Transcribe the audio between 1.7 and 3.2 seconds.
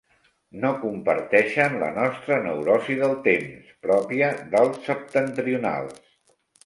la nostra neurosi del